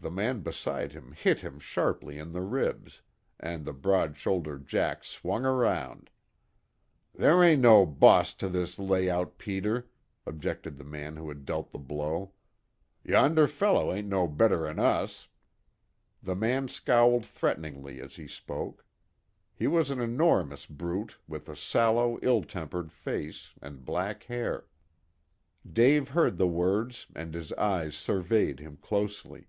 The 0.00 0.12
man 0.12 0.42
beside 0.42 0.92
him 0.92 1.10
hit 1.10 1.40
him 1.40 1.58
sharply 1.58 2.18
in 2.18 2.30
the 2.30 2.40
ribs, 2.40 3.02
and 3.40 3.64
the 3.64 3.72
broad 3.72 4.16
shouldered 4.16 4.64
"jack" 4.68 5.02
swung 5.02 5.42
round. 5.42 6.08
"Ther' 7.16 7.42
ain't 7.42 7.62
no 7.62 7.84
'boss' 7.84 8.32
to 8.34 8.48
this 8.48 8.78
layout, 8.78 9.38
Peter," 9.38 9.90
objected 10.24 10.76
the 10.76 10.84
man 10.84 11.16
who 11.16 11.26
had 11.28 11.44
dealt 11.44 11.72
the 11.72 11.80
blow. 11.80 12.30
"Yonder 13.02 13.48
feller 13.48 13.92
ain't 13.92 14.06
no 14.06 14.28
better'n 14.28 14.78
us." 14.78 15.26
The 16.22 16.36
man 16.36 16.68
scowled 16.68 17.26
threateningly 17.26 18.00
as 18.00 18.14
he 18.14 18.28
spoke. 18.28 18.86
He 19.52 19.66
was 19.66 19.90
an 19.90 20.00
enormous 20.00 20.64
brute 20.64 21.18
with 21.26 21.48
a 21.48 21.56
sallow, 21.56 22.20
ill 22.22 22.44
tempered 22.44 22.92
face, 22.92 23.52
and 23.60 23.84
black 23.84 24.22
hair. 24.22 24.68
Dave 25.68 26.10
heard 26.10 26.38
the 26.38 26.46
words 26.46 27.08
and 27.16 27.34
his 27.34 27.52
eyes 27.54 27.96
surveyed 27.96 28.60
him 28.60 28.76
closely. 28.76 29.48